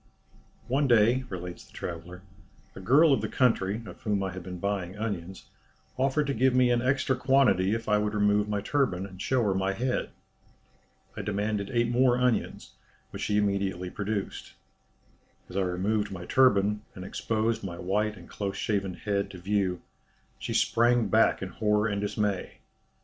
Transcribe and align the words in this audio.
"One 0.67 0.87
day," 0.87 1.25
relates 1.29 1.63
the 1.63 1.73
traveller, 1.73 2.23
"a 2.75 2.79
girl 2.79 3.13
of 3.13 3.21
the 3.21 3.27
country, 3.29 3.83
of 3.85 4.01
whom 4.01 4.23
I 4.23 4.31
had 4.31 4.41
been 4.41 4.57
buying 4.57 4.97
onions, 4.97 5.45
offered 5.95 6.25
to 6.25 6.33
give 6.33 6.55
me 6.55 6.71
an 6.71 6.81
extra 6.81 7.15
quantity 7.15 7.75
if 7.75 7.87
I 7.87 7.99
would 7.99 8.15
remove 8.15 8.49
my 8.49 8.61
turban, 8.61 9.05
and 9.05 9.21
show 9.21 9.43
her 9.43 9.53
my 9.53 9.73
head. 9.73 10.09
I 11.15 11.21
demanded 11.21 11.69
eight 11.69 11.91
more 11.91 12.17
onions, 12.17 12.71
which 13.11 13.21
she 13.21 13.37
immediately 13.37 13.91
produced. 13.91 14.53
As 15.47 15.55
I 15.55 15.61
removed 15.61 16.11
my 16.11 16.25
turban, 16.25 16.81
and 16.95 17.05
exposed 17.05 17.63
my 17.63 17.77
white 17.77 18.17
and 18.17 18.27
close 18.27 18.57
shaven 18.57 18.95
head 18.95 19.29
to 19.29 19.37
view, 19.37 19.83
she 20.39 20.51
sprang 20.55 21.09
back 21.09 21.43
in 21.43 21.49
horror 21.49 21.85
and 21.87 22.01
dismay. 22.01 22.53